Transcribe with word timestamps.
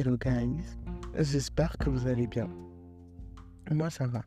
Hello 0.00 0.16
guys, 0.16 0.78
j'espère 1.18 1.76
que 1.76 1.90
vous 1.90 2.06
allez 2.06 2.28
bien. 2.28 2.48
Moi 3.68 3.90
ça 3.90 4.06
va. 4.06 4.22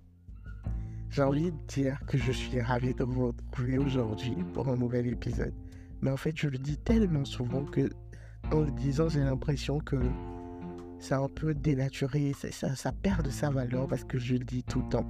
J'ai 1.09 1.23
envie 1.23 1.50
de 1.50 1.57
dire 1.70 1.97
que 2.07 2.18
je 2.18 2.34
suis 2.34 2.59
ravi 2.59 2.94
de 2.94 3.05
vous 3.05 3.28
retrouver 3.28 3.78
aujourd'hui 3.78 4.36
pour 4.54 4.68
un 4.68 4.76
nouvel 4.76 5.07
épisode. 5.07 5.54
Mais 6.02 6.12
en 6.12 6.18
fait 6.18 6.36
je 6.36 6.49
le 6.49 6.57
dis 6.57 6.76
tellement 6.76 7.23
souvent 7.23 7.63
que 7.63 7.89
en 8.52 8.59
le 8.59 8.71
disant 8.71 9.07
j'ai 9.07 9.21
l'impression 9.21 9.80
que 9.80 9.95
c'est 10.99 11.13
un 11.13 11.30
peu 11.30 11.54
dénaturé, 11.54 12.34
ça, 12.34 12.91
perd 12.91 13.23
de 13.23 13.30
sa 13.30 13.49
valeur 13.49 13.88
parce 13.88 14.03
que 14.03 14.20
je 14.20 14.34
le 14.34 14.44
dis 14.44 14.63
tout 14.63 14.81
le 14.81 14.90
temps. 14.90 15.09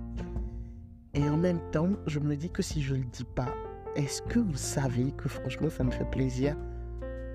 Et 1.16 1.27
en 1.27 1.38
même 1.38 1.71
temps 1.71 1.89
je 2.05 2.20
me 2.20 2.35
dis 2.35 2.52
que 2.52 2.62
si 2.62 2.84
je 2.84 2.93
le 2.93 3.05
dis 3.05 3.25
pas, 3.35 3.52
est-ce 3.95 4.21
que 4.21 4.38
vous 4.38 4.57
savez 4.57 5.12
que 5.13 5.27
franchement 5.27 5.71
ça 5.71 5.84
me 5.84 5.89
fait 5.89 6.07
plaisir 6.12 6.55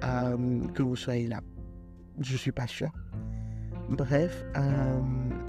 euh, 0.05 0.61
que 0.75 0.85
vous 0.85 0.95
soyez 0.95 1.27
là? 1.27 1.41
Je 2.21 2.37
suis 2.37 2.53
pas 2.53 2.67
sûr. 2.67 2.91
Bref, 3.89 4.45
euh, 4.57 5.01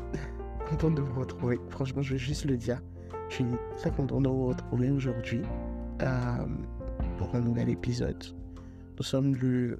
content 0.69 0.91
de 0.91 1.01
vous 1.01 1.19
retrouver. 1.19 1.59
Franchement, 1.69 2.01
je 2.01 2.13
vais 2.13 2.19
juste 2.19 2.45
le 2.45 2.57
dire. 2.57 2.81
Je 3.29 3.35
suis 3.35 3.45
très 3.77 3.91
content 3.91 4.21
de 4.21 4.29
vous 4.29 4.47
retrouver 4.47 4.89
aujourd'hui 4.91 5.41
euh, 6.01 6.45
pour 7.17 7.33
un 7.35 7.41
nouvel 7.41 7.69
épisode. 7.69 8.23
Nous 8.97 9.03
sommes 9.03 9.35
le 9.35 9.79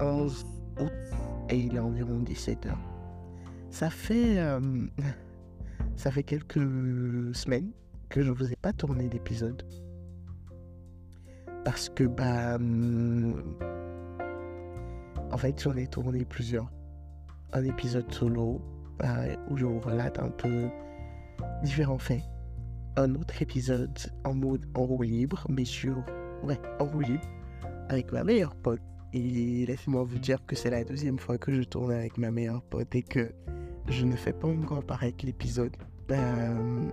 11 0.00 0.44
août 0.80 0.92
et 1.50 1.58
il 1.58 1.74
est 1.74 1.80
environ 1.80 2.22
17h. 2.22 2.74
Ça 3.70 3.90
fait, 3.90 4.38
euh, 4.38 4.60
ça 5.96 6.10
fait 6.10 6.22
quelques 6.22 6.60
semaines 7.34 7.70
que 8.08 8.22
je 8.22 8.30
ne 8.30 8.34
vous 8.34 8.52
ai 8.52 8.56
pas 8.56 8.72
tourné 8.72 9.08
d'épisode. 9.08 9.62
Parce 11.64 11.88
que, 11.88 12.04
bah, 12.04 12.58
en 15.32 15.38
fait, 15.38 15.60
j'en 15.62 15.76
ai 15.76 15.86
tourné 15.86 16.24
plusieurs. 16.24 16.70
Un 17.52 17.64
épisode 17.64 18.12
solo 18.12 18.60
euh, 19.02 19.36
où 19.50 19.56
je 19.56 19.64
vous 19.64 19.80
relate 19.80 20.18
un 20.18 20.28
peu 20.28 20.68
différents 21.62 21.98
faits. 21.98 22.22
Un 22.96 23.14
autre 23.14 23.40
épisode 23.40 23.98
en 24.24 24.34
mode 24.34 24.66
en 24.74 24.84
roue 24.84 25.02
libre, 25.02 25.46
mais 25.48 25.64
sur. 25.64 25.96
Ouais, 26.42 26.58
en 26.78 26.84
roue 26.84 27.00
libre, 27.00 27.24
avec 27.88 28.12
ma 28.12 28.24
meilleure 28.24 28.54
pote. 28.54 28.80
Et 29.14 29.64
laissez-moi 29.66 30.04
vous 30.04 30.18
dire 30.18 30.44
que 30.46 30.56
c'est 30.56 30.70
la 30.70 30.84
deuxième 30.84 31.18
fois 31.18 31.38
que 31.38 31.52
je 31.52 31.62
tourne 31.62 31.92
avec 31.92 32.18
ma 32.18 32.30
meilleure 32.30 32.62
pote 32.62 32.94
et 32.94 33.02
que 33.02 33.32
je 33.88 34.04
ne 34.04 34.16
fais 34.16 34.32
pas 34.32 34.48
encore 34.48 34.84
pareil 34.84 35.14
que 35.14 35.26
l'épisode. 35.26 35.76
Euh, 36.10 36.88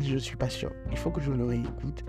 je 0.00 0.16
suis 0.18 0.36
pas 0.36 0.48
sûr. 0.48 0.72
Il 0.90 0.98
faut 0.98 1.10
que 1.10 1.20
je 1.20 1.32
le 1.32 1.44
réécoute 1.44 2.04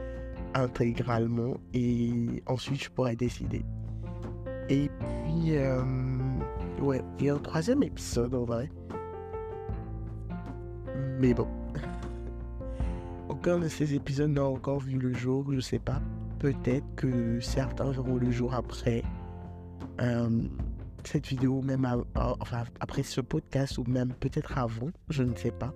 intégralement 0.53 1.57
et 1.73 2.43
ensuite 2.47 2.83
je 2.83 2.89
pourrai 2.89 3.15
décider. 3.15 3.63
Et 4.69 4.89
puis, 5.39 5.57
euh, 5.57 5.83
ouais, 6.81 7.01
il 7.19 7.25
y 7.25 7.29
a 7.29 7.35
un 7.35 7.39
troisième 7.39 7.83
épisode 7.83 8.33
en 8.33 8.43
vrai. 8.43 8.69
Mais 11.19 11.33
bon. 11.33 11.47
Aucun 13.29 13.59
de 13.59 13.67
ces 13.67 13.93
épisodes 13.93 14.31
n'a 14.31 14.43
encore 14.43 14.79
vu 14.79 14.97
le 14.97 15.13
jour, 15.13 15.45
je 15.51 15.59
sais 15.59 15.79
pas. 15.79 16.01
Peut-être 16.39 16.85
que 16.95 17.39
certains 17.39 17.91
verront 17.91 18.15
le 18.15 18.31
jour 18.31 18.53
après 18.53 19.03
euh, 20.01 20.29
cette 21.03 21.27
vidéo, 21.27 21.61
même 21.61 21.87
enfin, 22.15 22.63
après 22.79 23.03
ce 23.03 23.21
podcast 23.21 23.77
ou 23.77 23.83
même 23.87 24.13
peut-être 24.13 24.57
avant, 24.57 24.89
je 25.09 25.23
ne 25.23 25.35
sais 25.35 25.51
pas. 25.51 25.73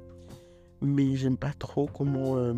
Mais 0.82 1.16
j'aime 1.16 1.38
pas 1.38 1.54
trop 1.54 1.88
comment, 1.88 2.38
euh, 2.38 2.54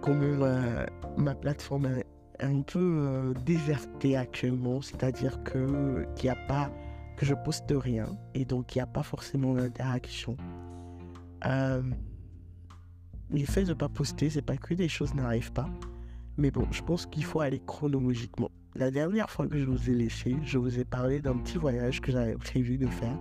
comment 0.00 0.46
ma 1.16 1.34
plateforme 1.34 2.02
un 2.40 2.62
peu 2.62 2.78
euh, 2.78 3.34
déserté 3.44 4.16
actuellement, 4.16 4.80
c'est-à-dire 4.80 5.42
que 5.42 6.06
qu'il 6.14 6.30
a 6.30 6.36
pas 6.36 6.70
que 7.16 7.26
je 7.26 7.34
poste 7.34 7.70
rien 7.70 8.06
et 8.34 8.44
donc 8.44 8.74
il 8.74 8.78
n'y 8.78 8.82
a 8.82 8.86
pas 8.86 9.02
forcément 9.02 9.54
d'interaction. 9.54 10.36
Euh, 11.46 11.82
le 13.30 13.44
fait 13.44 13.64
de 13.64 13.70
ne 13.70 13.74
pas 13.74 13.88
poster, 13.88 14.30
c'est 14.30 14.42
pas 14.42 14.56
que 14.56 14.74
des 14.74 14.88
choses 14.88 15.14
n'arrivent 15.14 15.52
pas, 15.52 15.68
mais 16.36 16.50
bon, 16.50 16.66
je 16.70 16.82
pense 16.82 17.06
qu'il 17.06 17.24
faut 17.24 17.40
aller 17.40 17.60
chronologiquement. 17.64 18.50
La 18.74 18.90
dernière 18.90 19.28
fois 19.28 19.48
que 19.48 19.58
je 19.58 19.64
vous 19.64 19.90
ai 19.90 19.94
laissé, 19.94 20.36
je 20.44 20.58
vous 20.58 20.78
ai 20.78 20.84
parlé 20.84 21.20
d'un 21.20 21.36
petit 21.36 21.58
voyage 21.58 22.00
que 22.00 22.12
j'avais 22.12 22.36
prévu 22.36 22.78
de 22.78 22.86
faire. 22.86 23.18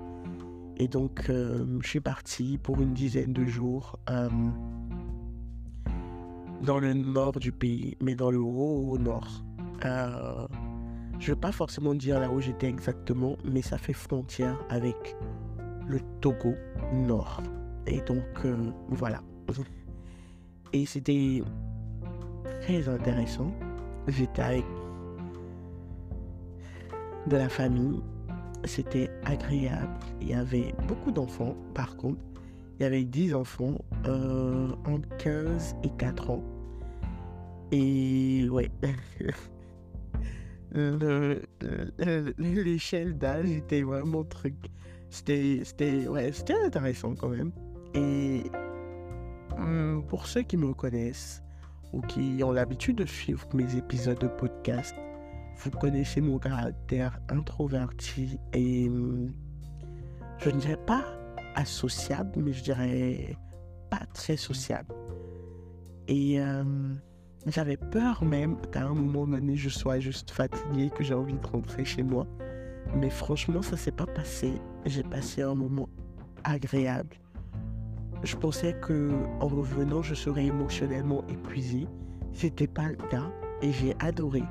Et 0.77 0.87
donc, 0.87 1.29
euh, 1.29 1.65
je 1.81 1.87
suis 1.87 1.99
parti 1.99 2.59
pour 2.61 2.79
une 2.79 2.93
dizaine 2.93 3.33
de 3.33 3.45
jours. 3.45 3.97
Dans 6.61 6.79
le 6.79 6.93
nord 6.93 7.39
du 7.39 7.51
pays, 7.51 7.97
mais 8.01 8.15
dans 8.15 8.31
le 8.31 8.39
haut 8.39 8.97
nord. 8.97 9.43
Euh, 9.85 10.47
je 11.19 11.31
ne 11.31 11.35
vais 11.35 11.39
pas 11.39 11.51
forcément 11.51 11.93
dire 11.93 12.19
là 12.19 12.29
où 12.31 12.39
j'étais 12.39 12.67
exactement, 12.67 13.37
mais 13.43 13.61
ça 13.61 13.77
fait 13.77 13.93
frontière 13.93 14.57
avec 14.69 15.15
le 15.87 15.99
Togo 16.21 16.53
nord. 16.93 17.41
Et 17.85 18.01
donc, 18.01 18.23
euh, 18.45 18.71
voilà. 18.89 19.21
Et 20.73 20.85
c'était 20.85 21.41
très 22.61 22.87
intéressant. 22.89 23.51
J'étais 24.07 24.41
avec 24.41 24.65
de 27.27 27.37
la 27.37 27.49
famille. 27.49 28.01
C'était 28.65 29.09
agréable. 29.23 29.93
Il 30.21 30.29
y 30.29 30.33
avait 30.33 30.73
beaucoup 30.87 31.11
d'enfants, 31.11 31.55
par 31.73 31.95
contre. 31.95 32.19
Il 32.79 32.83
y 32.83 32.85
avait 32.85 33.03
10 33.03 33.33
enfants 33.33 33.75
entre 34.05 35.17
15 35.17 35.75
et 35.83 35.89
4 35.97 36.29
ans. 36.29 36.43
Et 37.71 38.47
ouais. 38.49 38.69
L'échelle 42.37 43.17
d'âge 43.17 43.49
était 43.49 43.81
vraiment 43.81 44.23
truc. 44.23 44.53
C'était, 45.09 46.07
ouais, 46.07 46.31
intéressant 46.65 47.15
quand 47.15 47.29
même. 47.29 47.51
Et 47.95 48.43
hum, 49.57 50.03
pour 50.07 50.27
ceux 50.27 50.43
qui 50.43 50.57
me 50.57 50.73
connaissent 50.73 51.41
ou 51.93 52.01
qui 52.01 52.43
ont 52.43 52.51
l'habitude 52.51 52.97
de 52.97 53.05
suivre 53.05 53.47
mes 53.53 53.75
épisodes 53.75 54.19
de 54.19 54.27
podcast, 54.27 54.93
vous 55.57 55.71
connaissez 55.71 56.21
mon 56.21 56.37
caractère 56.37 57.19
introverti 57.29 58.37
et 58.53 58.87
hum, 58.87 59.33
je 60.37 60.49
ne 60.51 60.59
dirais 60.59 60.79
pas 60.85 61.05
associable, 61.57 62.31
mais 62.37 62.53
je 62.53 62.63
dirais 62.63 63.35
pas 63.89 64.05
très 64.13 64.37
sociable. 64.37 64.93
Et 66.07 66.39
euh, 66.39 66.63
j'avais 67.47 67.77
peur 67.77 68.23
même 68.23 68.57
qu'à 68.71 68.85
un 68.85 68.93
moment 68.93 69.27
donné, 69.27 69.55
je 69.55 69.69
sois 69.69 69.99
juste 69.99 70.31
fatigué, 70.31 70.89
que 70.95 71.03
j'ai 71.03 71.13
envie 71.13 71.33
de 71.33 71.47
rentrer 71.47 71.83
chez 71.83 72.03
moi. 72.03 72.25
Mais 72.95 73.09
franchement, 73.09 73.61
ça 73.61 73.75
s'est 73.75 73.91
pas 73.91 74.05
passé. 74.05 74.53
J'ai 74.85 75.03
passé 75.03 75.41
un 75.41 75.55
moment 75.55 75.89
agréable. 76.43 77.17
Je 78.23 78.35
pensais 78.35 78.73
que 78.79 79.11
en 79.39 79.47
revenant, 79.47 80.01
je 80.01 80.13
serais 80.15 80.45
émotionnellement 80.45 81.25
épuisé. 81.27 81.87
C'était 82.33 82.67
pas 82.67 82.87
le 82.87 82.95
cas 83.09 83.31
et 83.61 83.71
j'ai 83.71 83.95
adoré. 83.99 84.43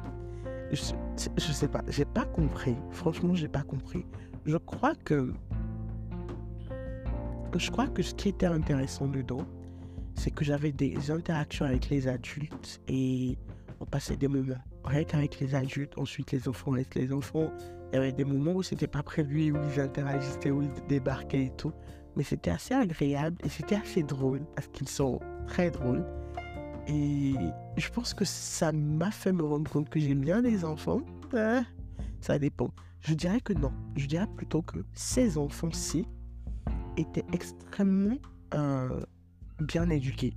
Je, 0.73 0.83
je 1.37 1.53
sais 1.53 1.69
pas, 1.69 1.83
j'ai 1.89 2.05
pas 2.05 2.25
compris. 2.25 2.77
Franchement, 2.91 3.35
j'ai 3.35 3.49
pas 3.49 3.63
compris. 3.63 4.05
Je 4.45 4.57
crois 4.57 4.95
que 4.95 5.33
je 7.55 7.71
crois 7.71 7.87
que 7.87 8.03
ce 8.03 8.15
qui 8.15 8.29
était 8.29 8.47
intéressant 8.47 9.07
dedans, 9.07 9.47
c'est 10.15 10.31
que 10.31 10.45
j'avais 10.45 10.73
des 10.73 11.11
interactions 11.11 11.65
avec 11.67 11.89
les 11.91 12.09
adultes 12.09 12.81
et 12.89 13.39
on 13.81 13.85
passait 13.85 14.17
des 14.17 14.29
moments 14.29 14.57
rien 14.87 15.05
qu'avec 15.05 15.41
les 15.41 15.55
adultes, 15.55 15.99
ensuite 15.99 16.33
les 16.33 16.49
enfants 16.49 16.73
avec 16.73 16.95
les 16.95 17.13
enfants. 17.13 17.51
Il 17.93 17.97
y 17.97 17.99
avait 17.99 18.13
des 18.13 18.25
moments 18.25 18.53
où 18.53 18.63
c'était 18.63 18.87
pas 18.87 19.03
prévu, 19.03 19.53
où 19.53 19.59
ils 19.73 19.81
interagissaient, 19.81 20.51
où 20.51 20.63
ils 20.63 20.87
débarquaient 20.89 21.47
et 21.47 21.53
tout. 21.57 21.73
Mais 22.17 22.23
c'était 22.23 22.51
assez 22.51 22.75
agréable 22.75 23.37
et 23.45 23.49
c'était 23.49 23.77
assez 23.77 24.03
drôle 24.03 24.41
parce 24.55 24.69
qu'ils 24.69 24.89
sont 24.89 25.21
très 25.47 25.71
drôles. 25.71 26.05
Et 26.89 27.35
je 27.77 27.91
pense 27.91 28.15
que 28.15 28.25
ça 28.25 28.73
m'a 28.73 29.11
fait 29.11 29.33
me 29.33 29.43
rendre 29.43 29.71
compte 29.71 29.89
que 29.89 30.01
j'aime 30.01 30.21
bien 30.21 30.41
les 30.41 30.65
enfants. 30.65 31.01
Ah, 31.35 31.63
ça 32.21 32.39
dépend. 32.39 32.71
Je 33.01 33.15
dirais 33.15 33.41
que 33.41 33.53
non. 33.53 33.73
Je 33.97 34.07
dirais 34.07 34.29
plutôt 34.37 34.63
que 34.63 34.79
ces 34.95 35.37
enfants-ci 35.37 36.07
étaient 36.97 37.25
extrêmement 37.33 38.17
euh, 38.55 39.01
bien 39.61 39.89
éduqués. 39.91 40.35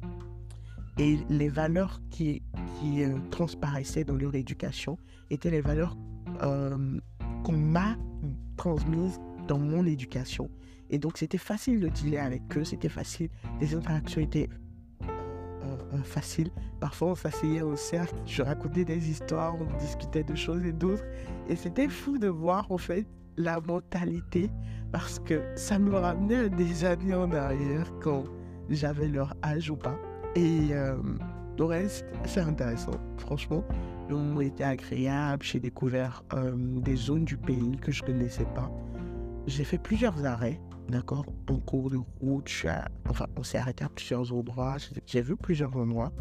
Et 0.97 1.17
les 1.29 1.49
valeurs 1.49 2.01
qui, 2.09 2.41
euh, 2.83 3.17
transparaissaient 3.31 4.03
dans 4.03 4.15
leur 4.15 4.35
éducation 4.35 4.97
étaient 5.29 5.51
les 5.51 5.61
valeurs 5.61 5.95
euh, 6.43 6.99
qu'on 7.43 7.53
m'a 7.53 7.95
transmises 8.57 9.19
dans 9.47 9.59
mon 9.59 9.85
éducation. 9.85 10.49
Et 10.89 10.99
donc 10.99 11.17
c'était 11.17 11.37
facile 11.37 11.79
de 11.79 11.87
dealer 11.87 12.17
avec 12.17 12.57
eux, 12.57 12.63
c'était 12.63 12.89
facile, 12.89 13.29
les 13.61 13.75
interactions 13.75 14.21
étaient 14.21 14.49
faciles. 16.03 16.51
Parfois 16.79 17.09
on 17.09 17.15
s'asseyait 17.15 17.61
au 17.61 17.75
cercle, 17.75 18.15
je 18.25 18.41
racontais 18.41 18.85
des 18.85 19.09
histoires, 19.09 19.55
on 19.59 19.77
discutait 19.77 20.23
de 20.23 20.35
choses 20.35 20.63
et 20.65 20.73
d'autres. 20.73 21.03
Et 21.47 21.55
c'était 21.55 21.87
fou 21.87 22.17
de 22.17 22.27
voir 22.27 22.71
en 22.71 22.77
fait 22.77 23.05
la 23.39 23.59
mentalité 23.61 24.51
parce 24.91 25.17
que 25.19 25.41
ça 25.55 25.79
me 25.79 25.95
ramenait 25.95 26.49
des 26.49 26.83
années 26.85 27.15
en 27.15 27.31
arrière 27.31 27.91
quand 28.01 28.25
j'avais 28.69 29.07
leur 29.07 29.33
âge 29.43 29.71
ou 29.71 29.75
pas. 29.75 29.97
Et 30.35 30.67
euh, 30.71 30.97
reste, 31.57 32.05
c'est 32.25 32.41
intéressant. 32.41 32.91
Franchement, 33.17 33.63
Le 34.09 34.15
moment 34.15 34.41
était 34.41 34.63
agréable. 34.63 35.43
J'ai 35.43 35.59
découvert 35.59 36.23
euh, 36.33 36.53
des 36.55 36.95
zones 36.95 37.25
du 37.25 37.37
pays 37.37 37.77
que 37.79 37.91
je 37.91 38.01
ne 38.01 38.07
connaissais 38.07 38.47
pas. 38.55 38.71
J'ai 39.45 39.63
fait 39.63 39.77
plusieurs 39.77 40.25
arrêts, 40.25 40.59
d'accord, 40.89 41.25
en 41.47 41.57
cours 41.57 41.91
de 41.91 41.99
route. 42.19 42.49
Enfin, 43.07 43.27
on 43.37 43.43
s'est 43.43 43.59
arrêté 43.59 43.83
à 43.83 43.89
plusieurs 43.89 44.33
endroits. 44.33 44.77
J'ai 45.05 45.21
vu 45.21 45.35
plusieurs 45.35 45.75
endroits. 45.77 46.11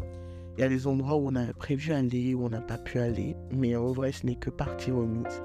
Il 0.57 0.61
y 0.61 0.63
a 0.63 0.69
des 0.69 0.85
endroits 0.85 1.15
où 1.15 1.29
on 1.29 1.35
a 1.35 1.51
prévu 1.53 1.91
aller, 1.91 2.35
où 2.35 2.45
on 2.45 2.49
n'a 2.49 2.61
pas 2.61 2.77
pu 2.77 2.99
aller. 2.99 3.35
Mais 3.51 3.75
en 3.75 3.91
vrai, 3.91 4.11
ce 4.11 4.25
n'est 4.25 4.35
que 4.35 4.51
partie 4.51 4.91
remise. 4.91 5.41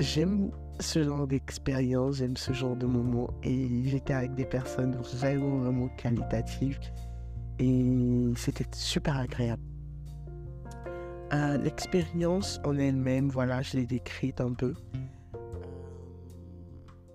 J'aime 0.00 0.50
ce 0.82 1.02
genre 1.02 1.26
d'expérience, 1.26 2.16
j'aime 2.16 2.36
ce 2.36 2.52
genre 2.52 2.76
de 2.76 2.86
moment. 2.86 3.30
Et 3.42 3.84
j'étais 3.84 4.12
avec 4.12 4.34
des 4.34 4.44
personnes 4.44 4.96
vraiment, 4.96 5.58
vraiment 5.58 5.88
qualitatives. 5.96 6.78
Et 7.58 8.32
c'était 8.36 8.66
super 8.72 9.16
agréable. 9.16 9.62
Euh, 11.32 11.56
l'expérience 11.56 12.60
en 12.64 12.76
elle-même, 12.76 13.30
voilà, 13.30 13.62
je 13.62 13.78
l'ai 13.78 13.86
décrite 13.86 14.40
un 14.40 14.52
peu. 14.52 14.74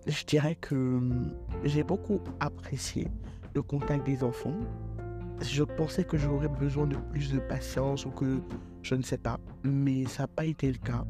Je 0.08 0.24
dirais 0.24 0.56
que 0.56 0.74
hum, 0.74 1.34
j'ai 1.64 1.84
beaucoup 1.84 2.22
apprécié 2.40 3.10
le 3.54 3.62
contact 3.62 4.06
des 4.06 4.24
enfants. 4.24 4.56
Je 5.42 5.64
pensais 5.64 6.04
que 6.04 6.18
j'aurais 6.18 6.48
besoin 6.48 6.88
de 6.88 6.96
plus 7.12 7.32
de 7.32 7.40
patience 7.40 8.06
ou 8.06 8.10
que 8.10 8.40
je 8.82 8.96
ne 8.96 9.04
sais 9.04 9.20
pas, 9.20 9.38
mais 9.64 10.06
ça 10.06 10.24
n'a 10.24 10.28
pas 10.28 10.46
été 10.46 10.72
le 10.72 10.80
cas. 10.80 11.06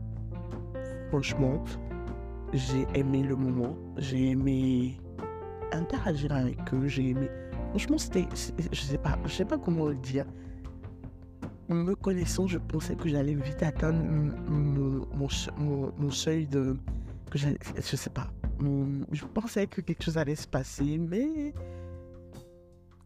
Franchement, 1.10 1.64
j'ai 2.54 2.88
aimé 2.96 3.24
le 3.24 3.36
moment, 3.36 3.76
j'ai 3.98 4.32
aimé 4.32 4.98
interagir 5.72 6.32
avec 6.32 6.58
eux, 6.74 6.88
j'ai 6.88 7.10
aimé. 7.10 7.30
Franchement, 7.70 7.98
c'était, 7.98 8.28
je 8.72 8.82
sais 8.82 8.98
pas, 8.98 9.18
je 9.26 9.32
sais 9.32 9.46
pas 9.46 9.58
comment 9.58 9.88
le 9.88 9.96
dire. 9.96 10.26
Me 11.70 11.96
connaissant, 11.96 12.48
je 12.48 12.58
pensais 12.58 12.96
que 12.96 13.10
j'allais 13.10 13.36
vite 13.36 13.62
atteindre 13.62 14.02
mon, 14.50 15.06
mon, 15.18 16.12
seuil 16.12 16.48
de, 16.48 16.78
que 17.30 17.38
je 17.38 17.96
sais 17.96 18.10
pas. 18.10 18.32
Je 19.12 19.26
pensais 19.26 19.68
que 19.68 19.82
quelque 19.82 20.04
chose 20.04 20.18
allait 20.18 20.36
se 20.36 20.48
passer, 20.48 20.98
mais 20.98 21.54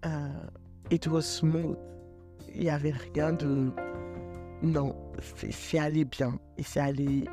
euh, 0.05 0.29
it 0.91 1.07
was 1.07 1.21
smooth. 1.21 1.75
Il 2.53 2.61
n'y 2.61 2.69
avait 2.69 2.93
rien 3.13 3.33
de, 3.33 3.71
non, 4.61 4.95
c'est 5.49 5.79
allé 5.79 6.05
bien 6.05 6.37
et 6.57 6.63
c'est 6.63 6.81
allé 6.81 7.25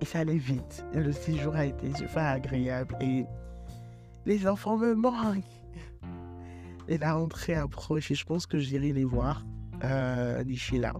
et 0.00 0.04
ça 0.04 0.20
allait 0.20 0.38
vite. 0.38 0.84
Le 0.94 1.12
séjour 1.12 1.54
a 1.54 1.66
été 1.66 1.92
super 1.94 2.24
agréable 2.24 2.96
et 3.00 3.24
les 4.26 4.46
enfants 4.46 4.76
me 4.76 4.94
manquent. 4.94 5.44
Et 6.88 6.98
la 6.98 7.14
rentrée 7.14 7.54
approche 7.54 8.10
et 8.10 8.14
je 8.14 8.24
pense 8.24 8.46
que 8.46 8.58
j'irai 8.58 8.92
les 8.92 9.04
voir 9.04 9.44
euh, 9.82 10.44
d'ici 10.44 10.78
là. 10.78 10.92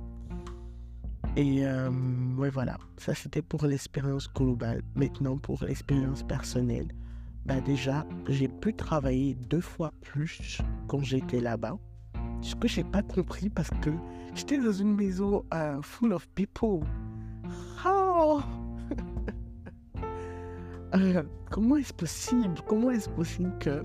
Et 1.36 1.66
euh, 1.66 1.90
ouais, 2.36 2.50
voilà. 2.50 2.78
Ça, 2.96 3.14
c'était 3.14 3.42
pour 3.42 3.66
l'expérience 3.66 4.32
globale. 4.32 4.82
Maintenant, 4.94 5.36
pour 5.36 5.64
l'expérience 5.64 6.22
personnelle. 6.22 6.88
Bah, 7.44 7.60
déjà, 7.60 8.06
j'ai 8.28 8.48
pu 8.48 8.72
travailler 8.72 9.34
deux 9.34 9.60
fois 9.60 9.92
plus 10.00 10.62
quand 10.88 11.02
j'étais 11.02 11.40
là-bas. 11.40 11.76
Ce 12.40 12.54
que 12.54 12.68
j'ai 12.68 12.84
pas 12.84 13.02
compris 13.02 13.50
parce 13.50 13.70
que 13.82 13.90
j'étais 14.34 14.58
dans 14.58 14.72
une 14.72 14.94
maison 14.94 15.44
euh, 15.52 15.82
full 15.82 16.12
of 16.12 16.26
people. 16.34 16.80
Oh! 17.84 18.40
Euh, 20.94 21.22
comment 21.50 21.76
est-ce 21.76 21.92
possible 21.92 22.54
Comment 22.66 22.90
est-ce 22.90 23.08
possible 23.08 23.52
que 23.58 23.84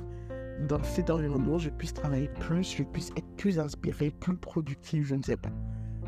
dans 0.68 0.84
cet 0.84 1.10
environnement, 1.10 1.58
je 1.58 1.70
puisse 1.70 1.94
travailler 1.94 2.30
plus, 2.40 2.76
je 2.76 2.84
puisse 2.84 3.12
être 3.18 3.36
plus 3.38 3.60
inspiré, 3.60 4.12
plus 4.12 4.36
productif 4.36 5.08
Je 5.08 5.16
ne 5.16 5.24
sais 5.24 5.38
pas. 5.38 5.50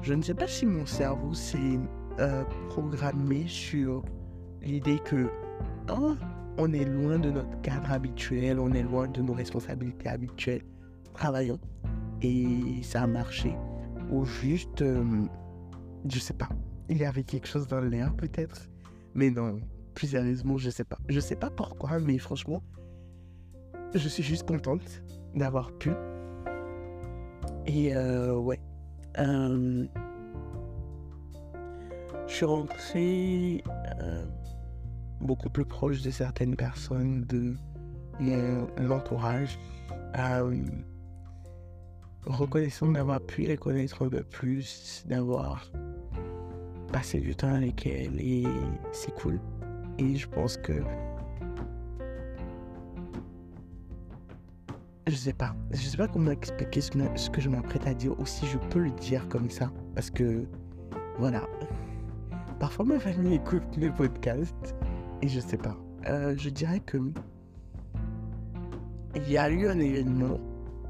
Je 0.02 0.14
ne 0.14 0.22
sais 0.22 0.34
pas 0.34 0.48
si 0.48 0.66
mon 0.66 0.86
cerveau 0.86 1.34
s'est 1.34 1.80
euh, 2.20 2.44
programmé 2.70 3.46
sur 3.48 4.04
l'idée 4.62 5.00
que 5.06 5.30
oh, 5.90 6.16
on 6.58 6.74
est 6.74 6.86
loin 6.86 7.18
de 7.18 7.32
notre 7.32 7.62
cadre 7.62 7.92
habituel, 7.92 8.60
on 8.60 8.72
est 8.74 8.84
loin 8.84 9.08
de 9.08 9.22
nos 9.22 9.34
responsabilités 9.34 10.10
habituelles. 10.10 10.64
Travaillons. 11.14 11.60
Et 12.22 12.82
ça 12.84 13.04
a 13.04 13.08
marché. 13.08 13.56
Ou 14.12 14.26
juste, 14.26 14.82
euh, 14.82 15.04
je 16.08 16.20
sais 16.20 16.34
pas, 16.34 16.50
il 16.90 16.98
y 16.98 17.06
avait 17.06 17.24
quelque 17.24 17.48
chose 17.48 17.68
dans 17.68 17.80
l'air 17.80 18.14
peut-être. 18.16 18.70
Mais 19.16 19.30
non, 19.30 19.60
plus 19.94 20.08
sérieusement, 20.08 20.58
je 20.58 20.70
sais 20.70 20.84
pas. 20.84 20.98
Je 21.10 21.20
sais 21.20 21.36
pas 21.36 21.50
pourquoi, 21.50 22.00
mais 22.00 22.18
franchement, 22.18 22.62
je 23.94 24.08
suis 24.08 24.24
juste 24.24 24.48
contente 24.48 25.04
d'avoir 25.36 25.72
pu. 25.74 25.92
Et 27.66 27.96
euh, 27.96 28.36
ouais. 28.36 28.60
Euh, 29.20 29.86
je 32.28 32.34
suis 32.34 32.46
rentré 32.46 33.64
euh, 34.02 34.26
beaucoup 35.20 35.50
plus 35.50 35.66
proche 35.66 36.02
de 36.02 36.12
certaines 36.12 36.56
personnes 36.56 37.26
de 37.26 37.56
mon 38.20 38.92
entourage. 38.92 39.60
reconnaissant 42.26 42.92
d'avoir 42.92 43.20
pu 43.20 43.42
les 43.42 43.58
connaître 43.58 44.06
un 44.06 44.10
peu 44.10 44.24
plus, 44.24 45.04
d'avoir 45.08 45.70
passé 46.92 47.20
du 47.20 47.36
temps 47.36 47.54
avec 47.54 47.86
elles 47.86 48.20
et 48.20 48.46
c'est 48.92 49.14
cool. 49.16 49.40
Et 50.02 50.16
je 50.16 50.28
pense 50.28 50.58
que. 50.58 50.74
Je 55.06 55.16
sais 55.16 55.34
pas. 55.34 55.56
Je 55.72 55.78
sais 55.78 55.98
pas 55.98 56.08
comment 56.08 56.32
expliquer 56.32 56.82
ce 56.82 57.30
que, 57.30 57.40
je 57.40 57.50
m'apprête 57.50 57.86
à 57.86 57.94
dire, 57.94 58.20
ou 58.20 58.26
si 58.26 58.48
je 58.48 58.58
peux 58.58 58.80
le 58.80 58.92
dire 58.92 59.28
comme 59.30 59.50
ça. 59.52 59.72
Parce 59.94 60.10
que. 60.10 60.46
Voilà. 61.20 61.48
Parfois, 62.60 62.86
ma 62.86 63.00
famille 63.00 63.36
écoute 63.36 63.78
mes 63.78 63.92
podcasts. 63.92 64.76
Et 65.22 65.28
je 65.28 65.40
sais 65.40 65.58
pas. 65.58 65.78
Euh, 66.08 66.36
je 66.36 66.50
dirais 66.50 66.80
que. 66.80 66.98
Il 69.16 69.30
y 69.30 69.38
a 69.38 69.52
eu 69.52 69.68
un 69.68 69.78
événement 69.78 70.40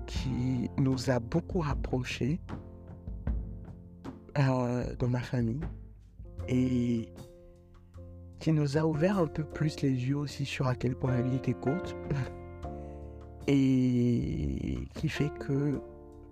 qui 0.06 0.70
nous 0.78 1.10
a 1.10 1.20
beaucoup 1.20 1.60
rapprochés 1.60 2.40
euh, 4.38 4.96
dans 5.00 5.08
ma 5.10 5.20
famille. 5.20 5.60
Et 6.48 7.10
qui 8.42 8.52
nous 8.52 8.78
a 8.78 8.86
ouvert 8.86 9.20
un 9.20 9.28
peu 9.28 9.44
plus 9.44 9.82
les 9.82 9.92
yeux 9.92 10.18
aussi 10.18 10.46
sur 10.46 10.68
à 10.68 10.76
quel 10.76 10.96
point 10.96 11.12
la 11.12 11.22
vie 11.22 11.36
était 11.38 11.54
courte. 11.54 11.96
Et 13.48 14.80
qui 14.96 15.10
fait 15.10 15.32
que, 15.40 15.80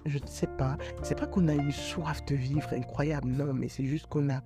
je 0.06 0.18
ne 0.18 0.28
sais 0.28 0.48
pas, 0.58 0.78
c'est 1.04 1.18
pas 1.18 1.28
qu'on 1.28 1.48
a 1.48 1.54
une 1.54 1.72
soif 1.72 2.26
de 2.26 2.36
vivre 2.36 2.74
incroyable, 2.74 3.30
non, 3.30 3.54
mais 3.54 3.70
c'est 3.70 3.86
juste 3.86 4.08
qu'on 4.08 4.30
a. 4.30 4.42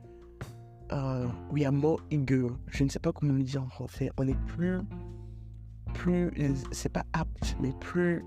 Euh, 0.91 1.27
we 1.51 1.65
are 1.65 1.71
more 1.71 2.01
eager. 2.11 2.47
Je 2.67 2.83
ne 2.83 2.89
sais 2.89 2.99
pas 2.99 3.11
comment 3.13 3.33
le 3.33 3.43
dire 3.43 3.63
en 3.63 3.69
français. 3.69 4.11
On 4.17 4.27
est 4.27 4.39
plus. 4.47 4.79
Plus. 5.93 6.31
C'est 6.71 6.91
pas 6.91 7.05
apte, 7.13 7.55
mais 7.61 7.71
plus. 7.79 8.23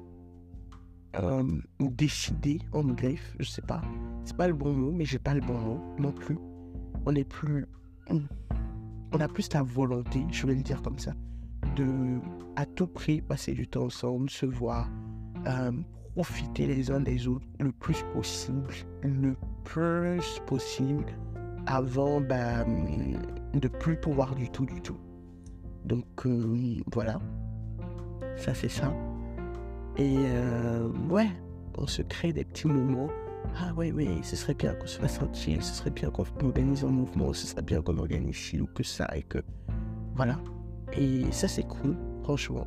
Euh, 1.16 1.44
décidé 1.80 2.60
en 2.72 2.84
greffe, 2.84 3.36
je 3.38 3.48
sais 3.48 3.62
pas. 3.62 3.82
C'est 4.24 4.36
pas 4.36 4.48
le 4.48 4.54
bon 4.54 4.72
mot, 4.72 4.92
mais 4.92 5.04
j'ai 5.04 5.18
pas 5.18 5.34
le 5.34 5.40
bon 5.40 5.58
mot 5.58 5.80
non 5.98 6.12
plus. 6.12 6.38
On 7.06 7.14
est 7.14 7.24
plus 7.24 7.66
on 9.16 9.20
a 9.20 9.28
plus 9.28 9.48
la 9.54 9.62
volonté, 9.62 10.26
je 10.30 10.46
vais 10.46 10.54
le 10.54 10.62
dire 10.62 10.82
comme 10.82 10.98
ça, 10.98 11.12
de 11.74 11.86
à 12.56 12.66
tout 12.66 12.86
prix 12.86 13.22
passer 13.22 13.54
du 13.54 13.66
temps 13.66 13.84
ensemble, 13.84 14.28
se 14.28 14.44
voir, 14.44 14.90
euh, 15.46 15.72
profiter 16.14 16.66
les 16.66 16.90
uns 16.90 17.00
des 17.00 17.26
autres 17.26 17.46
le 17.58 17.72
plus 17.72 18.04
possible, 18.12 18.74
le 19.02 19.34
plus 19.64 20.40
possible, 20.46 21.06
avant 21.66 22.20
bah, 22.20 22.64
de 23.54 23.68
plus 23.68 23.96
pouvoir 23.96 24.34
du 24.34 24.50
tout, 24.50 24.66
du 24.66 24.82
tout. 24.82 24.98
Donc 25.86 26.26
euh, 26.26 26.76
voilà, 26.92 27.18
ça 28.36 28.54
c'est 28.54 28.68
ça. 28.68 28.92
Et 29.96 30.16
euh, 30.18 30.90
ouais, 31.08 31.30
on 31.78 31.86
se 31.86 32.02
crée 32.02 32.34
des 32.34 32.44
petits 32.44 32.68
moments 32.68 33.08
ah 33.58 33.72
oui, 33.76 33.92
oui, 33.92 34.08
ce 34.22 34.36
serait 34.36 34.54
bien 34.54 34.74
qu'on 34.74 34.86
se 34.86 34.98
fasse 34.98 35.20
ce 35.32 35.60
serait 35.60 35.90
bien 35.90 36.10
qu'on 36.10 36.24
organise 36.42 36.84
un 36.84 36.88
mouvement, 36.88 37.32
ce 37.32 37.46
serait 37.46 37.62
bien 37.62 37.80
qu'on 37.82 37.98
organise 37.98 38.36
ci 38.36 38.60
ou 38.60 38.66
que 38.66 38.82
ça, 38.82 39.08
et 39.14 39.22
que. 39.22 39.38
Voilà. 40.14 40.38
Et 40.92 41.30
ça, 41.32 41.48
c'est 41.48 41.66
cool, 41.66 41.96
franchement. 42.22 42.66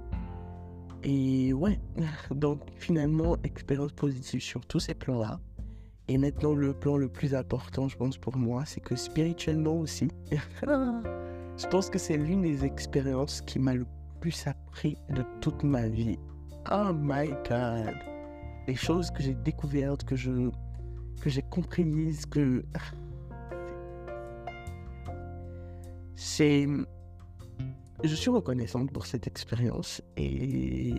Et 1.04 1.54
ouais, 1.54 1.80
donc 2.32 2.62
finalement, 2.78 3.38
expérience 3.44 3.92
positive 3.94 4.42
sur 4.42 4.66
tous 4.66 4.80
ces 4.80 4.94
plans-là. 4.94 5.40
Et 6.08 6.18
maintenant, 6.18 6.54
le 6.54 6.74
plan 6.74 6.98
le 6.98 7.08
plus 7.08 7.36
important, 7.36 7.88
je 7.88 7.96
pense, 7.96 8.18
pour 8.18 8.36
moi, 8.36 8.64
c'est 8.66 8.82
que 8.82 8.96
spirituellement 8.96 9.78
aussi, 9.80 10.10
je 10.32 11.68
pense 11.68 11.90
que 11.90 12.00
c'est 12.00 12.18
l'une 12.18 12.42
des 12.42 12.66
expériences 12.66 13.42
qui 13.42 13.60
m'a 13.60 13.76
le 13.76 13.86
plus 14.20 14.48
appris 14.48 14.98
de 15.10 15.24
toute 15.40 15.64
ma 15.64 15.88
vie. 15.88 16.18
Oh 16.72 16.92
my 16.94 17.30
god! 17.48 17.96
Les 18.68 18.76
choses 18.76 19.12
que 19.12 19.24
j'ai 19.24 19.36
découvertes, 19.36 20.04
que 20.04 20.16
je 20.16 20.50
que 21.20 21.30
j'ai 21.30 21.44
compris, 21.44 21.86
que 22.30 22.64
c'est 26.16 26.68
je 28.04 28.16
suis 28.16 28.30
reconnaissante 28.30 28.92
pour 28.92 29.06
cette 29.06 29.28
expérience 29.28 30.02
et 30.16 30.96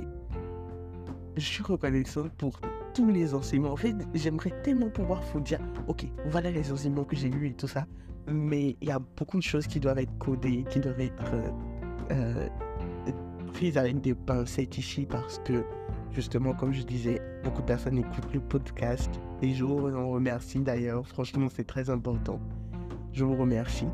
je 1.37 1.45
suis 1.45 1.63
reconnaissante 1.63 2.31
pour 2.33 2.61
tous 2.95 3.11
les 3.11 3.35
enseignements. 3.35 3.73
En 3.73 3.77
fait, 3.77 3.95
j'aimerais 4.15 4.53
tellement 4.63 4.91
pouvoir 4.91 5.23
vous 5.33 5.41
dire, 5.41 5.61
ok, 5.89 6.07
voilà 6.27 6.51
les 6.51 6.71
enseignements 6.71 7.05
que 7.05 7.17
j'ai 7.17 7.31
lus 7.31 7.49
et 7.49 7.55
tout 7.55 7.69
ça. 7.69 7.87
Mais 8.29 8.77
il 8.81 8.89
y 8.89 8.91
a 8.91 8.99
beaucoup 8.99 9.39
de 9.39 9.43
choses 9.43 9.67
qui 9.67 9.81
doivent 9.81 9.99
être 9.99 10.17
codées, 10.19 10.65
qui 10.71 10.81
doivent 10.81 11.01
être 11.01 11.33
euh, 12.11 12.49
prises 13.55 13.79
avec 13.79 14.01
des 14.01 14.15
pincettes 14.15 14.77
ici 14.77 15.07
parce 15.07 15.39
que, 15.41 15.65
justement, 16.13 16.55
comme 16.55 16.73
je 16.73 16.83
disais, 16.83 17.21
beaucoup 17.45 17.63
de 17.63 17.67
personnes 17.67 17.99
écoutent 17.99 18.33
le 18.33 18.41
podcast. 18.41 19.11
Et 19.43 19.55
je 19.55 19.65
vous 19.65 19.95
en 19.95 20.11
remercie 20.11 20.61
d'ailleurs. 20.61 21.07
Franchement, 21.07 21.49
c'est 21.55 21.67
très 21.67 21.91
important. 21.91 22.41
Je 23.13 23.25
vous 23.25 23.37
remercie 23.37 23.89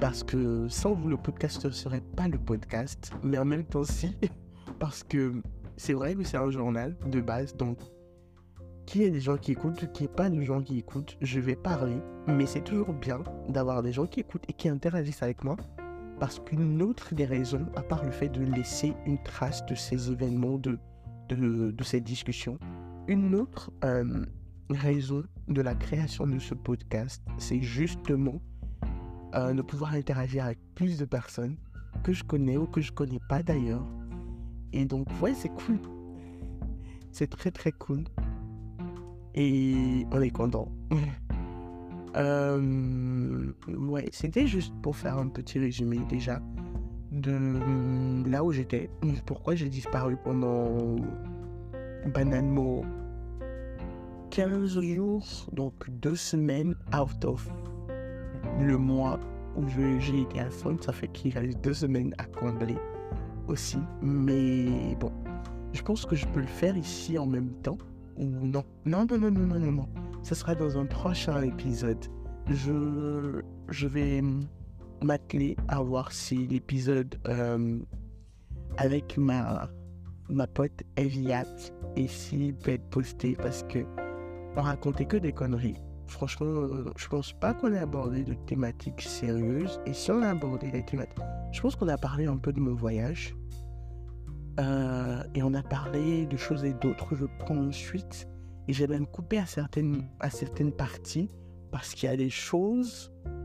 parce 0.00 0.22
que 0.22 0.68
sans 0.68 0.94
vous, 0.94 1.08
le 1.08 1.16
podcast 1.16 1.64
ne 1.64 1.70
serait 1.70 2.02
pas 2.16 2.28
le 2.28 2.38
podcast. 2.38 3.12
Mais 3.22 3.38
en 3.38 3.44
même 3.44 3.64
temps, 3.64 3.84
si, 3.84 4.16
parce 4.78 5.02
que 5.02 5.34
c'est 5.76 5.92
vrai 5.92 6.14
que 6.14 6.24
c'est 6.24 6.36
un 6.36 6.50
journal 6.50 6.96
de 7.06 7.20
base, 7.20 7.56
donc 7.56 7.78
qui 8.86 9.02
est 9.02 9.10
des 9.10 9.20
gens 9.20 9.36
qui 9.36 9.52
écoutent, 9.52 9.90
qui 9.92 10.04
est 10.04 10.14
pas 10.14 10.28
des 10.28 10.44
gens 10.44 10.60
qui 10.60 10.78
écoutent, 10.78 11.16
je 11.20 11.40
vais 11.40 11.56
parler, 11.56 11.96
mais 12.26 12.46
c'est 12.46 12.62
toujours 12.62 12.92
bien 12.92 13.22
d'avoir 13.48 13.82
des 13.82 13.92
gens 13.92 14.06
qui 14.06 14.20
écoutent 14.20 14.44
et 14.48 14.52
qui 14.52 14.68
interagissent 14.68 15.22
avec 15.22 15.42
moi, 15.42 15.56
parce 16.20 16.38
qu'une 16.38 16.82
autre 16.82 17.14
des 17.14 17.24
raisons, 17.24 17.66
à 17.76 17.82
part 17.82 18.04
le 18.04 18.10
fait 18.10 18.28
de 18.28 18.42
laisser 18.42 18.94
une 19.06 19.22
trace 19.22 19.64
de 19.66 19.74
ces 19.74 20.10
événements, 20.10 20.58
de, 20.58 20.78
de, 21.28 21.84
ces 21.84 22.00
discussions, 22.00 22.58
une 23.08 23.34
autre 23.34 23.70
euh, 23.84 24.24
raison 24.70 25.24
de 25.48 25.62
la 25.62 25.74
création 25.74 26.26
de 26.26 26.38
ce 26.38 26.54
podcast, 26.54 27.22
c'est 27.38 27.60
justement 27.62 28.40
euh, 29.34 29.52
de 29.52 29.62
pouvoir 29.62 29.94
interagir 29.94 30.44
avec 30.44 30.58
plus 30.74 30.98
de 30.98 31.04
personnes 31.04 31.56
que 32.02 32.12
je 32.12 32.24
connais 32.24 32.56
ou 32.56 32.66
que 32.66 32.80
je 32.80 32.92
connais 32.92 33.20
pas 33.28 33.42
d'ailleurs. 33.42 33.86
Et 34.72 34.84
donc, 34.84 35.06
ouais, 35.20 35.34
c'est 35.34 35.50
cool. 35.50 35.78
C'est 37.12 37.28
très 37.28 37.50
très 37.50 37.72
cool. 37.72 38.04
Et 39.34 40.06
on 40.12 40.20
est 40.20 40.30
content. 40.30 40.68
Euh, 42.16 43.52
ouais, 43.66 44.08
c'était 44.12 44.46
juste 44.46 44.72
pour 44.82 44.94
faire 44.94 45.18
un 45.18 45.26
petit 45.26 45.58
résumé 45.58 45.98
déjà 46.08 46.40
de 47.20 48.28
là 48.28 48.44
où 48.44 48.52
j'étais. 48.52 48.90
Pourquoi 49.26 49.54
j'ai 49.54 49.68
disparu 49.68 50.16
pendant 50.22 50.96
banalement 52.14 52.82
15 54.30 54.80
jours, 54.80 55.24
donc 55.52 55.74
deux 55.88 56.16
semaines 56.16 56.74
out 56.92 57.24
of 57.24 57.48
le 58.60 58.76
mois 58.76 59.18
où 59.56 59.62
j'ai 59.68 60.22
été 60.22 60.40
à 60.40 60.50
fond. 60.50 60.76
Ça 60.80 60.92
fait 60.92 61.08
qu'il 61.08 61.32
reste 61.36 61.60
deux 61.62 61.74
semaines 61.74 62.14
à 62.18 62.24
combler 62.24 62.76
aussi. 63.46 63.78
Mais 64.02 64.96
bon, 64.98 65.12
je 65.72 65.82
pense 65.82 66.04
que 66.06 66.16
je 66.16 66.26
peux 66.26 66.40
le 66.40 66.46
faire 66.46 66.76
ici 66.76 67.18
en 67.18 67.26
même 67.26 67.50
temps 67.62 67.78
ou 68.16 68.24
non? 68.24 68.64
Non, 68.84 69.06
non, 69.08 69.18
non, 69.18 69.30
non, 69.30 69.46
non, 69.46 69.58
non, 69.60 69.72
non. 69.72 69.88
Ce 70.22 70.34
sera 70.34 70.54
dans 70.54 70.78
un 70.78 70.86
prochain 70.86 71.42
épisode. 71.42 72.04
Je, 72.48 73.42
je 73.68 73.86
vais 73.86 74.22
m'atteler 75.04 75.56
à 75.68 75.80
voir 75.80 76.12
si 76.12 76.46
l'épisode 76.46 77.16
euh, 77.28 77.78
avec 78.76 79.16
ma, 79.16 79.70
ma 80.28 80.46
pote 80.46 80.82
Eviat 80.96 81.44
et 81.96 82.08
s'il 82.08 82.54
peut 82.54 82.72
être 82.72 82.88
posté 82.90 83.36
parce 83.36 83.62
que 83.64 83.84
on 84.56 84.62
racontait 84.62 85.04
que 85.04 85.16
des 85.16 85.32
conneries. 85.32 85.76
Franchement, 86.06 86.68
je 86.96 87.08
pense 87.08 87.32
pas 87.32 87.54
qu'on 87.54 87.72
ait 87.72 87.78
abordé 87.78 88.22
de 88.22 88.34
thématiques 88.34 89.02
sérieuses. 89.02 89.80
Et 89.86 89.92
si 89.92 90.10
on 90.10 90.22
a 90.22 90.28
abordé 90.28 90.70
des 90.70 90.84
thématiques, 90.84 91.18
je 91.50 91.60
pense 91.60 91.76
qu'on 91.76 91.88
a 91.88 91.98
parlé 91.98 92.26
un 92.26 92.36
peu 92.36 92.52
de 92.52 92.60
mon 92.60 92.74
voyage. 92.74 93.34
Euh, 94.60 95.22
et 95.34 95.42
on 95.42 95.54
a 95.54 95.62
parlé 95.62 96.26
de 96.26 96.36
choses 96.36 96.64
et 96.64 96.74
d'autres, 96.74 97.16
je 97.16 97.24
prends 97.40 97.56
ensuite. 97.56 98.28
Et 98.68 98.72
j'ai 98.72 98.86
même 98.86 99.06
coupé 99.06 99.38
à 99.38 99.46
certaines, 99.46 100.08
à 100.20 100.30
certaines 100.30 100.72
parties 100.72 101.30
parce 101.72 101.94
qu'il 101.94 102.08
y 102.08 102.12
a 102.12 102.16
des 102.16 102.30
choses 102.30 103.12
euh, 103.26 103.43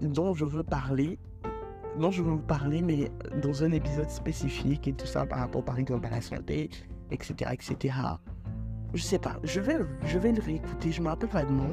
dont 0.00 0.34
je 0.34 0.44
veux 0.44 0.62
parler, 0.62 1.18
dont 1.98 2.10
je 2.10 2.22
veux 2.22 2.32
vous 2.32 2.38
parler, 2.38 2.82
mais 2.82 3.10
dans 3.42 3.64
un 3.64 3.72
épisode 3.72 4.10
spécifique 4.10 4.88
et 4.88 4.92
tout 4.92 5.06
ça 5.06 5.26
par 5.26 5.40
rapport 5.40 5.64
par 5.64 5.78
exemple 5.78 6.06
à 6.06 6.10
la 6.10 6.20
santé, 6.20 6.70
etc. 7.10 7.50
etc. 7.52 7.94
Je 8.94 9.02
sais 9.02 9.18
pas, 9.18 9.38
je 9.42 9.60
vais, 9.60 9.78
je 10.04 10.18
vais 10.18 10.32
le 10.32 10.42
réécouter, 10.42 10.92
je 10.92 11.00
me 11.00 11.08
rappelle 11.08 11.30
vaguement 11.30 11.70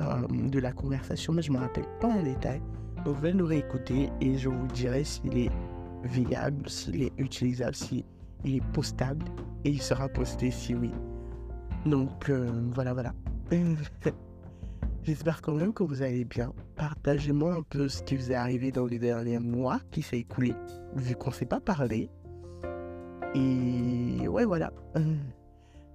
euh, 0.00 0.26
de 0.28 0.58
la 0.58 0.72
conversation, 0.72 1.32
mais 1.32 1.42
je 1.42 1.52
me 1.52 1.58
rappelle 1.58 1.86
pas 2.00 2.08
en 2.08 2.22
détail. 2.22 2.60
Donc 3.04 3.16
je 3.16 3.22
vais 3.22 3.32
le 3.32 3.44
réécouter 3.44 4.10
et 4.20 4.36
je 4.36 4.48
vous 4.48 4.66
dirai 4.68 5.04
s'il 5.04 5.38
est 5.38 5.50
viable, 6.04 6.68
s'il 6.68 7.02
est 7.02 7.12
utilisable, 7.18 7.74
s'il 7.74 8.04
est 8.44 8.64
postable 8.72 9.24
et 9.64 9.70
il 9.70 9.82
sera 9.82 10.08
posté 10.08 10.50
si 10.50 10.74
oui. 10.74 10.90
Donc 11.86 12.28
euh, 12.28 12.50
voilà, 12.74 12.92
voilà. 12.92 13.12
J'espère 15.08 15.40
quand 15.40 15.54
même 15.54 15.72
que 15.72 15.82
vous 15.82 16.02
allez 16.02 16.26
bien. 16.26 16.52
Partagez-moi 16.76 17.54
un 17.54 17.62
peu 17.62 17.88
ce 17.88 18.02
qui 18.02 18.14
vous 18.14 18.30
est 18.30 18.34
arrivé 18.34 18.72
dans 18.72 18.84
les 18.84 18.98
derniers 18.98 19.38
mois 19.38 19.80
qui 19.90 20.02
s'est 20.02 20.18
écoulé, 20.18 20.52
vu 20.96 21.14
qu'on 21.14 21.30
ne 21.30 21.34
s'est 21.34 21.46
pas 21.46 21.60
parlé. 21.60 22.10
Et 23.34 24.28
ouais, 24.28 24.44
voilà. 24.44 24.70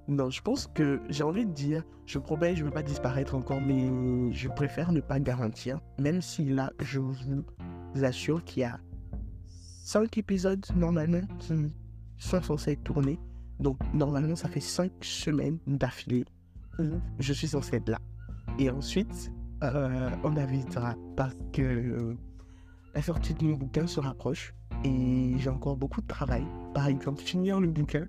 Non, 0.07 0.31
je 0.31 0.41
pense 0.41 0.65
que 0.65 0.99
j'ai 1.09 1.21
envie 1.21 1.45
de 1.45 1.51
dire, 1.51 1.83
je 2.07 2.17
promets, 2.17 2.55
je 2.55 2.61
ne 2.61 2.69
veux 2.69 2.73
pas 2.73 2.81
disparaître 2.81 3.35
encore, 3.35 3.61
mais 3.61 4.33
je 4.33 4.49
préfère 4.49 4.91
ne 4.91 4.99
pas 4.99 5.19
garantir. 5.19 5.79
Même 5.99 6.19
si 6.19 6.45
là, 6.45 6.71
je 6.79 6.99
vous 6.99 7.15
assure 8.01 8.43
qu'il 8.43 8.61
y 8.61 8.65
a 8.65 8.79
5 9.83 10.17
épisodes 10.17 10.65
normalement 10.75 11.21
qui 11.37 11.53
sont 12.17 12.41
censés 12.41 12.71
être 12.71 12.83
tournés. 12.83 13.19
Donc 13.59 13.77
normalement 13.93 14.35
ça 14.35 14.49
fait 14.49 14.59
5 14.59 14.91
semaines 15.01 15.59
d'affilée 15.67 16.25
je 17.19 17.33
suis 17.33 17.47
censé 17.47 17.77
être 17.77 17.89
là. 17.89 17.99
Et 18.59 18.69
ensuite, 18.69 19.31
euh, 19.63 20.09
on 20.23 20.35
avisera 20.37 20.95
parce 21.15 21.35
que 21.51 22.15
la 22.93 23.01
sortie 23.01 23.33
de 23.33 23.43
mon 23.43 23.55
bouquin 23.55 23.87
se 23.87 23.99
rapproche 23.99 24.53
et 24.83 25.33
j'ai 25.37 25.49
encore 25.49 25.77
beaucoup 25.77 26.01
de 26.01 26.07
travail. 26.07 26.45
Par 26.73 26.87
exemple, 26.87 27.21
finir 27.21 27.59
le 27.59 27.67
bouquin. 27.67 28.07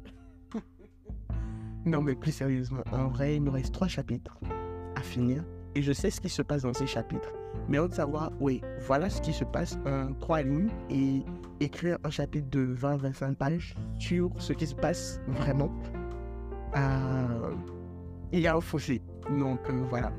non 1.87 2.03
mais 2.03 2.15
plus 2.15 2.33
sérieusement, 2.33 2.83
en 2.93 3.09
vrai, 3.09 3.37
il 3.37 3.43
me 3.43 3.51
reste 3.51 3.73
3 3.73 3.89
chapitres 3.89 4.39
à 4.97 5.01
finir 5.01 5.45
et 5.75 5.83
je 5.83 5.93
sais 5.93 6.11
ce 6.11 6.21
qui 6.21 6.29
se 6.29 6.43
passe 6.43 6.63
dans 6.63 6.73
ces 6.73 6.87
chapitres. 6.87 7.33
Mais 7.69 7.79
on 7.79 7.89
de 7.89 7.95
savoir, 7.95 8.31
oui, 8.41 8.61
voilà 8.87 9.09
ce 9.09 9.21
qui 9.21 9.33
se 9.33 9.45
passe 9.45 9.79
en 9.87 10.13
trois 10.15 10.43
lignes 10.43 10.71
et 10.91 11.23
écrire 11.61 11.99
un 12.05 12.11
chapitre 12.11 12.49
de 12.51 12.75
20-25 12.75 13.35
pages 13.35 13.75
sur 13.99 14.31
ce 14.39 14.53
qui 14.53 14.67
se 14.67 14.75
passe 14.75 15.21
vraiment. 15.29 15.73
Euh, 16.77 17.53
il 18.33 18.41
y 18.41 18.47
a 18.47 18.57
un 18.57 18.61
fossé. 18.61 19.03
Donc 19.39 19.61
euh, 19.71 19.85
voilà. 19.89 20.13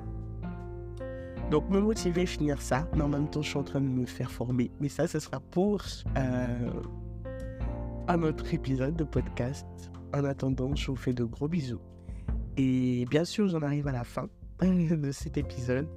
Donc 1.51 1.69
me 1.69 1.79
motiver 1.79 2.23
à 2.23 2.25
finir 2.25 2.61
ça, 2.61 2.87
mais 2.95 3.01
en 3.01 3.07
même 3.07 3.29
temps 3.29 3.41
je 3.41 3.49
suis 3.49 3.57
en 3.57 3.63
train 3.63 3.81
de 3.81 3.87
me 3.87 4.05
faire 4.05 4.31
former. 4.31 4.71
Mais 4.79 4.89
ça, 4.89 5.07
ce 5.07 5.19
sera 5.19 5.39
pour 5.39 5.81
euh, 6.17 6.69
un 8.07 8.23
autre 8.23 8.53
épisode 8.53 8.95
de 8.95 9.03
podcast. 9.03 9.65
En 10.13 10.23
attendant, 10.23 10.75
je 10.75 10.87
vous 10.87 10.95
fais 10.95 11.13
de 11.13 11.23
gros 11.23 11.47
bisous. 11.47 11.81
Et 12.57 13.05
bien 13.09 13.25
sûr, 13.25 13.47
j'en 13.47 13.61
arrive 13.61 13.87
à 13.87 13.91
la 13.91 14.03
fin 14.03 14.27
de 14.61 15.11
cet 15.11 15.37
épisode. 15.37 15.87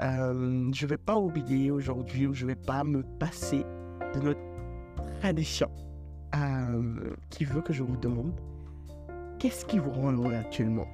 Euh, 0.00 0.70
je 0.72 0.84
ne 0.84 0.88
vais 0.88 0.98
pas 0.98 1.16
oublier 1.16 1.70
aujourd'hui, 1.70 2.26
ou 2.26 2.34
je 2.34 2.44
ne 2.44 2.50
vais 2.50 2.56
pas 2.56 2.84
me 2.84 3.02
passer 3.18 3.64
de 4.14 4.20
notre 4.20 4.40
tradition 5.20 5.70
euh, 6.36 7.14
qui 7.30 7.44
veut 7.44 7.62
que 7.62 7.72
je 7.72 7.82
vous 7.82 7.96
demande 7.96 8.32
qu'est-ce 9.38 9.64
qui 9.64 9.78
vous 9.78 9.90
rend 9.90 10.12
heureux 10.12 10.34
actuellement? 10.34 10.86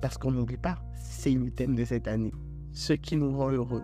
Parce 0.00 0.18
qu'on 0.18 0.32
n'oublie 0.32 0.56
pas, 0.56 0.78
c'est 0.94 1.30
le 1.30 1.50
thème 1.50 1.74
de 1.74 1.84
cette 1.84 2.08
année. 2.08 2.32
Ce 2.72 2.92
qui 2.92 3.16
nous 3.16 3.36
rend 3.36 3.50
heureux. 3.50 3.82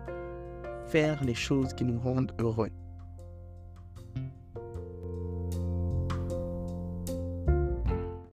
Faire 0.87 1.21
les 1.23 1.33
choses 1.33 1.73
qui 1.73 1.83
nous 1.83 1.99
rendent 1.99 2.31
heureux. 2.39 2.71